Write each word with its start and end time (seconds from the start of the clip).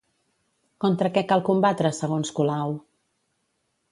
Contra 0.85 1.11
què 1.17 1.23
cal 1.33 1.43
combatre, 1.51 1.93
segons 1.99 2.33
Colau? 2.39 2.75